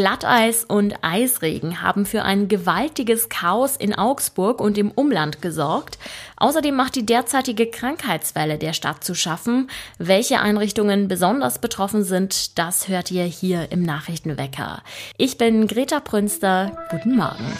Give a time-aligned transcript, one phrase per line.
[0.00, 5.98] Glatteis und Eisregen haben für ein gewaltiges Chaos in Augsburg und im Umland gesorgt.
[6.38, 9.68] Außerdem macht die derzeitige Krankheitswelle der Stadt zu schaffen.
[9.98, 14.82] Welche Einrichtungen besonders betroffen sind, das hört ihr hier im Nachrichtenwecker.
[15.18, 16.78] Ich bin Greta Prünster.
[16.90, 17.52] Guten Morgen.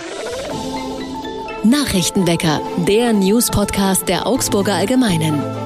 [1.62, 5.59] Nachrichtenwecker, der News-Podcast der Augsburger Allgemeinen.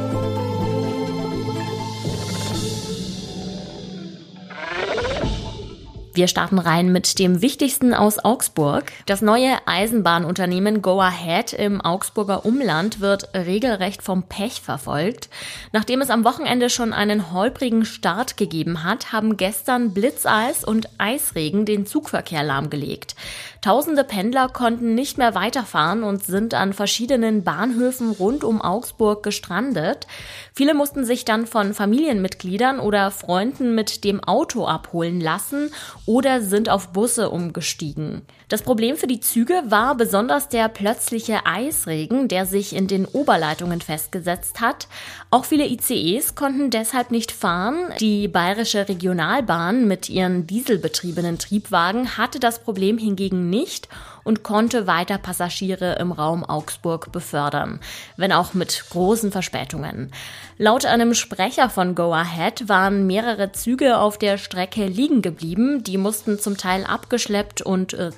[6.17, 8.85] Wir starten rein mit dem wichtigsten aus Augsburg.
[9.07, 15.29] Das neue Eisenbahnunternehmen Go Ahead im Augsburger Umland wird regelrecht vom Pech verfolgt.
[15.73, 21.65] Nachdem es am Wochenende schon einen holprigen Start gegeben hat, haben gestern Blitzeis und Eisregen
[21.65, 23.17] den Zugverkehr lahmgelegt.
[23.61, 30.07] Tausende Pendler konnten nicht mehr weiterfahren und sind an verschiedenen Bahnhöfen rund um Augsburg gestrandet.
[30.53, 35.73] Viele mussten sich dann von Familienmitgliedern oder Freunden mit dem Auto abholen lassen
[36.07, 38.23] oder sind auf Busse umgestiegen.
[38.49, 43.81] Das Problem für die Züge war besonders der plötzliche Eisregen, der sich in den Oberleitungen
[43.81, 44.87] festgesetzt hat.
[45.31, 47.93] Auch viele ICEs konnten deshalb nicht fahren.
[48.01, 53.89] Die Bayerische Regionalbahn mit ihren dieselbetriebenen Triebwagen hatte das Problem hingegen nicht
[54.25, 57.79] und konnte weiter Passagiere im Raum Augsburg befördern,
[58.17, 60.11] wenn auch mit großen Verspätungen.
[60.57, 65.99] Laut einem Sprecher von Go Ahead waren mehrere Züge auf der Strecke liegen geblieben, die
[65.99, 68.11] mussten zum Teil abgeschleppt und äh,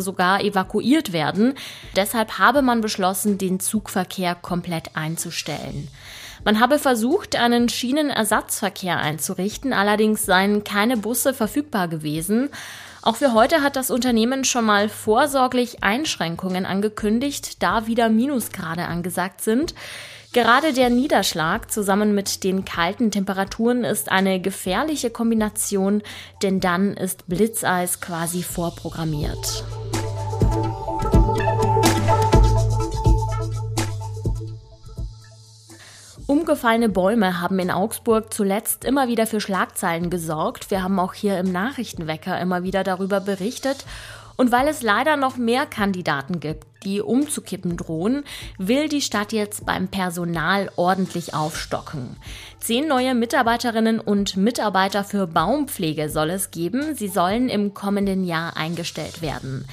[0.00, 1.54] sogar evakuiert werden.
[1.96, 5.88] Deshalb habe man beschlossen, den Zugverkehr komplett einzustellen.
[6.44, 12.50] Man habe versucht, einen Schienenersatzverkehr einzurichten, allerdings seien keine Busse verfügbar gewesen.
[13.06, 19.42] Auch für heute hat das Unternehmen schon mal vorsorglich Einschränkungen angekündigt, da wieder Minusgrade angesagt
[19.42, 19.76] sind.
[20.32, 26.02] Gerade der Niederschlag zusammen mit den kalten Temperaturen ist eine gefährliche Kombination,
[26.42, 29.62] denn dann ist Blitzeis quasi vorprogrammiert.
[36.26, 40.72] Umgefallene Bäume haben in Augsburg zuletzt immer wieder für Schlagzeilen gesorgt.
[40.72, 43.84] Wir haben auch hier im Nachrichtenwecker immer wieder darüber berichtet.
[44.36, 48.24] Und weil es leider noch mehr Kandidaten gibt, die umzukippen drohen,
[48.56, 52.16] will die Stadt jetzt beim Personal ordentlich aufstocken.
[52.60, 56.94] Zehn neue Mitarbeiterinnen und Mitarbeiter für Baumpflege soll es geben.
[56.94, 59.66] Sie sollen im kommenden Jahr eingestellt werden.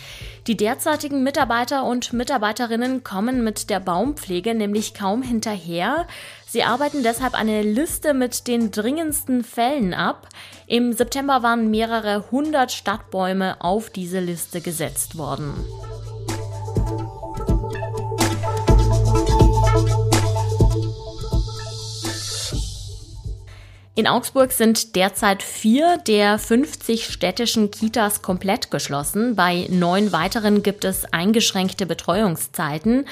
[0.48, 6.06] Die derzeitigen Mitarbeiter und Mitarbeiterinnen kommen mit der Baumpflege nämlich kaum hinterher.
[6.46, 10.28] Sie arbeiten deshalb eine Liste mit den dringendsten Fällen ab.
[10.68, 15.54] Im September waren mehrere hundert Stadtbäume auf diese Liste gesetzt worden.
[23.96, 29.36] In Augsburg sind derzeit vier der 50 städtischen Kitas komplett geschlossen.
[29.36, 33.06] Bei neun weiteren gibt es eingeschränkte Betreuungszeiten.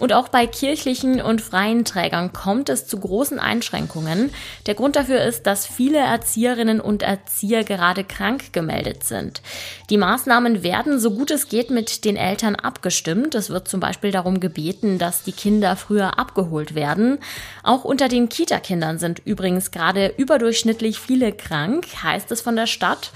[0.00, 4.30] Und auch bei kirchlichen und freien Trägern kommt es zu großen Einschränkungen.
[4.66, 9.42] Der Grund dafür ist, dass viele Erzieherinnen und Erzieher gerade krank gemeldet sind.
[9.90, 13.34] Die Maßnahmen werden so gut es geht mit den Eltern abgestimmt.
[13.34, 17.18] Es wird zum Beispiel darum gebeten, dass die Kinder früher abgeholt werden.
[17.62, 23.12] Auch unter den Kitakindern sind übrigens gerade überdurchschnittlich viele krank, heißt es von der Stadt.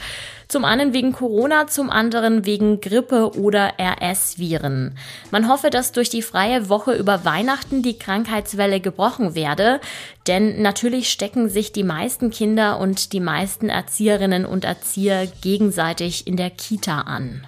[0.48, 4.96] Zum einen wegen Corona, zum anderen wegen Grippe oder RS-Viren.
[5.30, 9.80] Man hoffe, dass durch die freie Woche über Weihnachten die Krankheitswelle gebrochen werde,
[10.26, 16.36] denn natürlich stecken sich die meisten Kinder und die meisten Erzieherinnen und Erzieher gegenseitig in
[16.36, 17.46] der Kita an.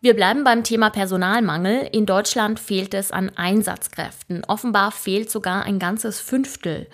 [0.00, 1.88] Wir bleiben beim Thema Personalmangel.
[1.90, 4.44] In Deutschland fehlt es an Einsatzkräften.
[4.44, 6.86] Offenbar fehlt sogar ein ganzes Fünftel.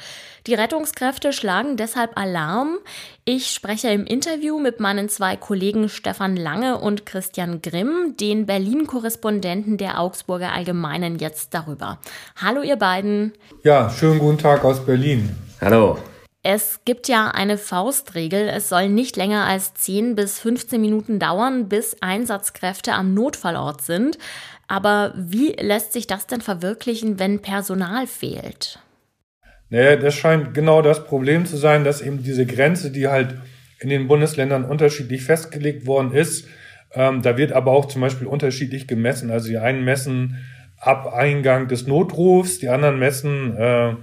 [0.46, 2.78] Die Rettungskräfte schlagen deshalb Alarm.
[3.26, 9.76] Ich spreche im Interview mit meinen zwei Kollegen Stefan Lange und Christian Grimm, den Berlin-Korrespondenten
[9.76, 11.98] der Augsburger Allgemeinen, jetzt darüber.
[12.36, 13.34] Hallo ihr beiden.
[13.64, 15.36] Ja, schönen guten Tag aus Berlin.
[15.60, 15.98] Hallo.
[16.46, 18.48] Es gibt ja eine Faustregel.
[18.48, 24.18] Es soll nicht länger als 10 bis 15 Minuten dauern, bis Einsatzkräfte am Notfallort sind.
[24.68, 28.78] Aber wie lässt sich das denn verwirklichen, wenn Personal fehlt?
[29.70, 33.36] Naja, das scheint genau das Problem zu sein, dass eben diese Grenze, die halt
[33.80, 36.46] in den Bundesländern unterschiedlich festgelegt worden ist,
[36.92, 39.30] ähm, da wird aber auch zum Beispiel unterschiedlich gemessen.
[39.30, 40.44] Also die einen messen
[40.78, 43.94] ab Eingang des Notrufs, die anderen messen äh,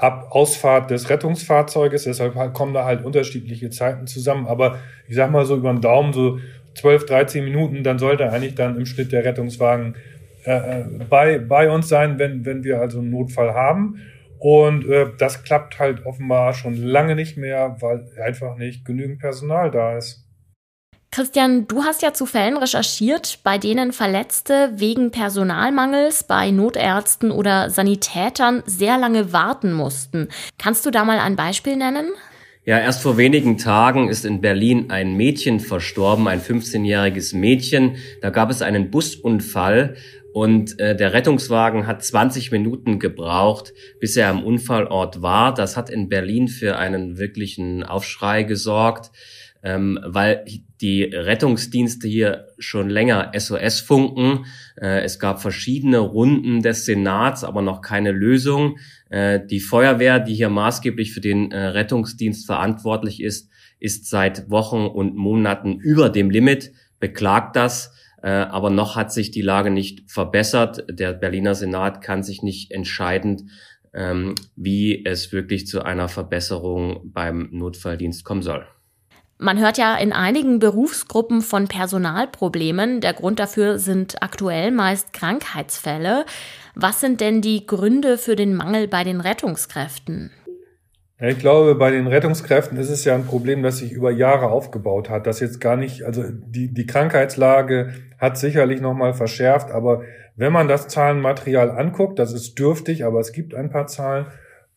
[0.00, 2.04] ab Ausfahrt des Rettungsfahrzeuges.
[2.04, 4.46] Deshalb halt kommen da halt unterschiedliche Zeiten zusammen.
[4.46, 6.38] Aber ich sag mal so über den Daumen so
[6.74, 9.96] 12, 13 Minuten, dann sollte eigentlich dann im Schnitt der Rettungswagen
[10.44, 14.00] äh, äh, bei, bei uns sein, wenn, wenn wir also einen Notfall haben.
[14.38, 19.70] Und äh, das klappt halt offenbar schon lange nicht mehr, weil einfach nicht genügend Personal
[19.70, 20.26] da ist.
[21.12, 27.68] Christian, du hast ja zu Fällen recherchiert, bei denen Verletzte wegen Personalmangels bei Notärzten oder
[27.68, 30.28] Sanitätern sehr lange warten mussten.
[30.56, 32.12] Kannst du da mal ein Beispiel nennen?
[32.64, 37.96] Ja, erst vor wenigen Tagen ist in Berlin ein Mädchen verstorben, ein 15-jähriges Mädchen.
[38.22, 39.96] Da gab es einen Busunfall
[40.32, 45.52] und äh, der Rettungswagen hat 20 Minuten gebraucht, bis er am Unfallort war.
[45.54, 49.10] Das hat in Berlin für einen wirklichen Aufschrei gesorgt
[49.62, 50.44] ähm, weil
[50.80, 54.46] die Rettungsdienste hier schon länger SOS funken.
[54.80, 58.78] Äh, es gab verschiedene Runden des Senats, aber noch keine Lösung.
[59.10, 64.86] Äh, die Feuerwehr, die hier maßgeblich für den äh, Rettungsdienst verantwortlich ist, ist seit Wochen
[64.86, 67.94] und Monaten über dem Limit, beklagt das.
[68.22, 70.84] Äh, aber noch hat sich die Lage nicht verbessert.
[70.90, 73.44] Der Berliner Senat kann sich nicht entscheidend,
[73.92, 78.66] ähm, wie es wirklich zu einer Verbesserung beim Notfalldienst kommen soll.
[79.42, 83.00] Man hört ja in einigen Berufsgruppen von Personalproblemen.
[83.00, 86.26] Der Grund dafür sind aktuell meist Krankheitsfälle.
[86.74, 90.30] Was sind denn die Gründe für den Mangel bei den Rettungskräften?
[91.18, 95.08] Ich glaube, bei den Rettungskräften ist es ja ein Problem, das sich über Jahre aufgebaut
[95.08, 95.26] hat.
[95.26, 100.02] Das jetzt gar nicht, also die, die Krankheitslage hat sicherlich nochmal verschärft, aber
[100.36, 104.26] wenn man das Zahlenmaterial anguckt, das ist dürftig, aber es gibt ein paar Zahlen,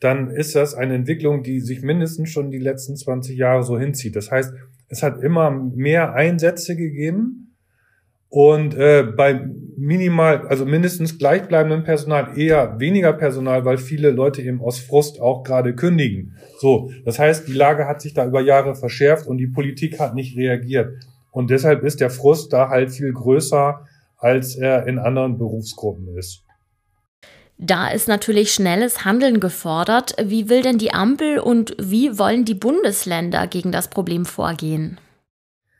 [0.03, 4.15] dann ist das eine Entwicklung, die sich mindestens schon die letzten 20 Jahre so hinzieht.
[4.15, 4.53] Das heißt,
[4.89, 7.55] es hat immer mehr Einsätze gegeben
[8.29, 9.47] und äh, bei
[9.77, 15.43] minimal, also mindestens gleichbleibendem Personal eher weniger Personal, weil viele Leute eben aus Frust auch
[15.43, 16.35] gerade kündigen.
[16.59, 20.15] So, das heißt, die Lage hat sich da über Jahre verschärft und die Politik hat
[20.15, 20.93] nicht reagiert.
[21.31, 23.85] Und deshalb ist der Frust da halt viel größer,
[24.17, 26.43] als er in anderen Berufsgruppen ist.
[27.57, 30.15] Da ist natürlich schnelles Handeln gefordert.
[30.23, 34.97] Wie will denn die Ampel und wie wollen die Bundesländer gegen das Problem vorgehen?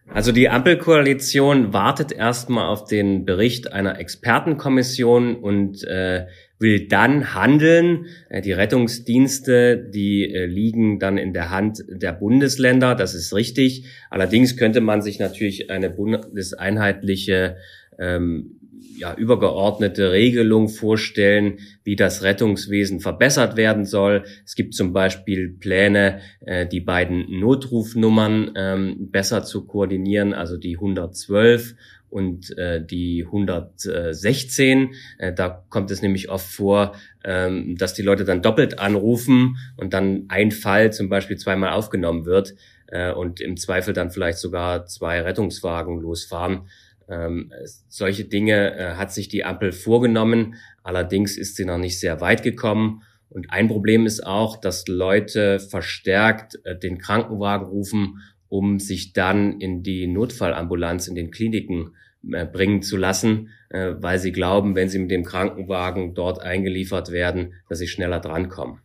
[0.07, 6.27] Also die Ampelkoalition wartet erstmal auf den Bericht einer Expertenkommission und äh,
[6.59, 8.05] will dann handeln.
[8.29, 13.85] Äh, die Rettungsdienste, die äh, liegen dann in der Hand der Bundesländer, das ist richtig.
[14.09, 17.57] Allerdings könnte man sich natürlich eine bundeseinheitliche
[17.97, 18.59] ähm,
[18.95, 24.23] ja, übergeordnete Regelung vorstellen, wie das Rettungswesen verbessert werden soll.
[24.45, 30.75] Es gibt zum Beispiel Pläne, äh, die beiden Notrufnummern ähm, besser zu koordinieren, also die
[30.75, 31.75] 112
[32.13, 34.93] und äh, die 116.
[35.17, 36.93] Äh, da kommt es nämlich oft vor,
[37.23, 42.25] ähm, dass die Leute dann doppelt anrufen und dann ein Fall zum Beispiel zweimal aufgenommen
[42.25, 42.53] wird
[42.87, 46.67] äh, und im Zweifel dann vielleicht sogar zwei Rettungswagen losfahren.
[47.09, 47.51] Ähm,
[47.87, 52.43] solche Dinge äh, hat sich die Ampel vorgenommen, allerdings ist sie noch nicht sehr weit
[52.43, 53.03] gekommen.
[53.29, 59.59] Und ein Problem ist auch, dass Leute verstärkt äh, den Krankenwagen rufen, um sich dann
[59.59, 61.95] in die Notfallambulanz in den Kliniken
[62.31, 67.11] äh, bringen zu lassen, äh, weil sie glauben, wenn sie mit dem Krankenwagen dort eingeliefert
[67.11, 68.79] werden, dass sie schneller drankommen.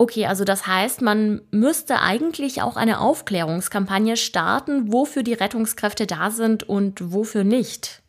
[0.00, 6.30] Okay, also das heißt, man müsste eigentlich auch eine Aufklärungskampagne starten, wofür die Rettungskräfte da
[6.30, 8.00] sind und wofür nicht.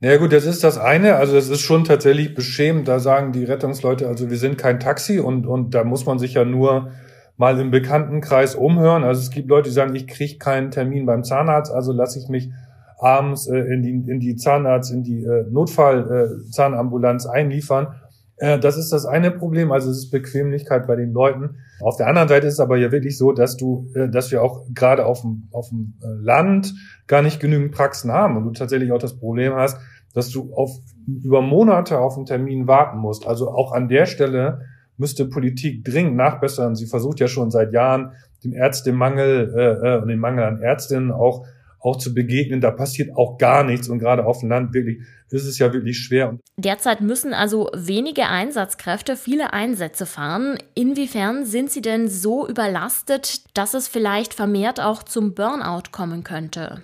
[0.00, 1.16] Na ja, gut, das ist das eine.
[1.16, 2.88] Also das ist schon tatsächlich beschämend.
[2.88, 6.34] Da sagen die Rettungsleute, also wir sind kein Taxi und, und da muss man sich
[6.34, 6.90] ja nur
[7.38, 9.02] mal im Bekanntenkreis umhören.
[9.02, 12.28] Also es gibt Leute, die sagen, ich kriege keinen Termin beim Zahnarzt, also lasse ich
[12.28, 12.50] mich
[12.98, 17.99] abends äh, in, die, in die Zahnarzt, in die äh, Notfallzahnambulanz äh, einliefern.
[18.40, 21.58] Äh, das ist das eine Problem, also es ist Bequemlichkeit bei den Leuten.
[21.80, 24.42] Auf der anderen Seite ist es aber ja wirklich so, dass du, äh, dass wir
[24.42, 26.74] auch gerade auf dem, auf dem äh, Land
[27.06, 29.78] gar nicht genügend Praxen haben und du tatsächlich auch das Problem hast,
[30.14, 30.70] dass du auf,
[31.06, 33.26] über Monate auf einen Termin warten musst.
[33.26, 34.62] Also auch an der Stelle
[34.96, 36.74] müsste Politik dringend nachbessern.
[36.74, 41.46] Sie versucht ja schon seit Jahren den Ärztemangel äh, und den Mangel an Ärztinnen auch
[41.80, 42.60] auch zu begegnen.
[42.60, 44.98] Da passiert auch gar nichts und gerade auf dem Land wirklich
[45.30, 46.38] ist es ja wirklich schwer.
[46.56, 50.58] Derzeit müssen also wenige Einsatzkräfte viele Einsätze fahren.
[50.74, 56.82] Inwiefern sind sie denn so überlastet, dass es vielleicht vermehrt auch zum Burnout kommen könnte?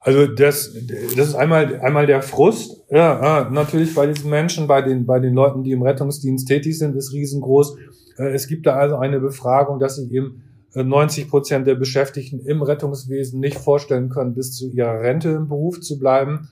[0.00, 0.74] Also das,
[1.16, 5.34] das ist einmal, einmal der Frust, ja, natürlich bei diesen Menschen, bei den, bei den
[5.34, 7.76] Leuten, die im Rettungsdienst tätig sind, ist riesengroß.
[8.18, 10.44] Äh, es gibt da also eine Befragung, dass sich eben
[10.74, 15.80] 90 Prozent der Beschäftigten im Rettungswesen nicht vorstellen können, bis zu ihrer Rente im Beruf
[15.80, 16.48] zu bleiben.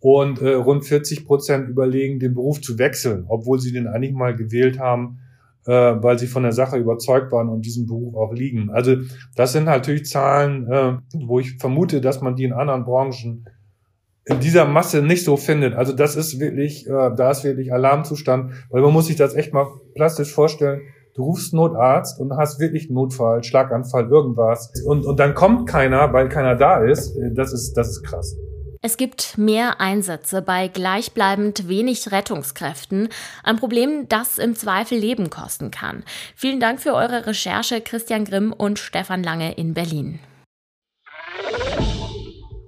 [0.00, 4.36] Und äh, rund 40 Prozent überlegen, den Beruf zu wechseln, obwohl sie den eigentlich mal
[4.36, 5.18] gewählt haben,
[5.66, 8.70] äh, weil sie von der Sache überzeugt waren und diesen Beruf auch liegen.
[8.70, 8.96] Also
[9.34, 13.44] das sind natürlich Zahlen, äh, wo ich vermute, dass man die in anderen Branchen
[14.24, 15.74] in dieser Masse nicht so findet.
[15.74, 19.52] Also das ist wirklich, äh, da ist wirklich Alarmzustand, weil man muss sich das echt
[19.52, 20.82] mal plastisch vorstellen
[21.18, 24.72] du rufst Notarzt und hast wirklich Notfall, Schlaganfall, irgendwas.
[24.86, 27.14] Und, und dann kommt keiner, weil keiner da ist.
[27.34, 28.36] Das ist, das ist krass.
[28.80, 33.08] Es gibt mehr Einsätze bei gleichbleibend wenig Rettungskräften.
[33.42, 36.04] Ein Problem, das im Zweifel Leben kosten kann.
[36.36, 40.20] Vielen Dank für eure Recherche, Christian Grimm und Stefan Lange in Berlin.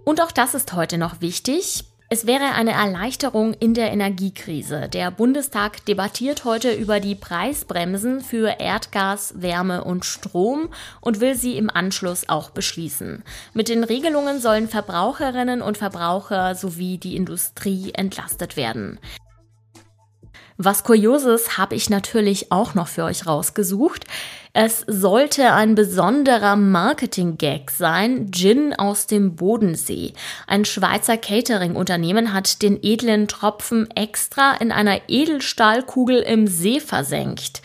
[0.04, 1.84] Und auch das ist heute noch wichtig.
[2.12, 4.88] Es wäre eine Erleichterung in der Energiekrise.
[4.88, 11.56] Der Bundestag debattiert heute über die Preisbremsen für Erdgas, Wärme und Strom und will sie
[11.56, 13.22] im Anschluss auch beschließen.
[13.54, 18.98] Mit den Regelungen sollen Verbraucherinnen und Verbraucher sowie die Industrie entlastet werden.
[20.62, 24.04] Was Kurioses habe ich natürlich auch noch für euch rausgesucht.
[24.52, 30.12] Es sollte ein besonderer Marketing-Gag sein, Gin aus dem Bodensee.
[30.48, 37.62] Ein Schweizer Catering-Unternehmen hat den edlen Tropfen extra in einer Edelstahlkugel im See versenkt.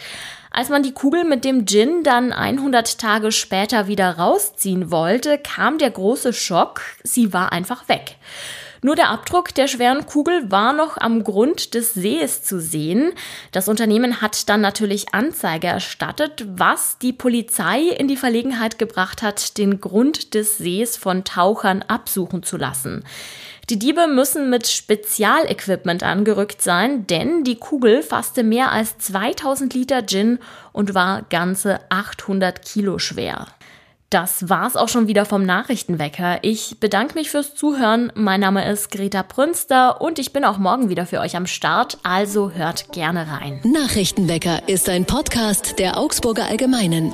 [0.51, 5.79] Als man die Kugel mit dem Gin dann 100 Tage später wieder rausziehen wollte, kam
[5.79, 8.17] der große Schock, sie war einfach weg.
[8.85, 13.13] Nur der Abdruck der schweren Kugel war noch am Grund des Sees zu sehen.
[13.51, 19.57] Das Unternehmen hat dann natürlich Anzeige erstattet, was die Polizei in die Verlegenheit gebracht hat,
[19.57, 23.03] den Grund des Sees von Tauchern absuchen zu lassen.
[23.71, 30.05] Die Diebe müssen mit Spezialequipment angerückt sein, denn die Kugel fasste mehr als 2000 Liter
[30.05, 30.37] Gin
[30.73, 33.47] und war ganze 800 Kilo schwer.
[34.09, 36.39] Das war's auch schon wieder vom Nachrichtenwecker.
[36.43, 38.11] Ich bedanke mich fürs Zuhören.
[38.15, 41.97] Mein Name ist Greta Prünster und ich bin auch morgen wieder für euch am Start,
[42.03, 43.61] also hört gerne rein.
[43.63, 47.13] Nachrichtenwecker ist ein Podcast der Augsburger Allgemeinen.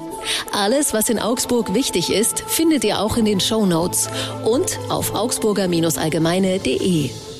[0.53, 4.09] Alles, was in Augsburg wichtig ist, findet ihr auch in den Show Notes
[4.45, 7.30] und auf augsburger-allgemeine.de.